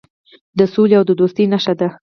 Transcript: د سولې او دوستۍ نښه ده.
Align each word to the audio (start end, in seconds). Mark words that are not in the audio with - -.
د 0.57 0.59
سولې 0.73 0.95
او 0.99 1.03
دوستۍ 1.19 1.45
نښه 1.51 1.73
ده. 1.79 1.89